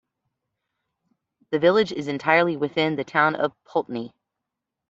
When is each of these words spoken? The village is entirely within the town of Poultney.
The 1.51 1.59
village 1.59 1.91
is 1.91 2.07
entirely 2.07 2.57
within 2.57 2.95
the 2.95 3.03
town 3.03 3.35
of 3.35 3.53
Poultney. 3.67 4.13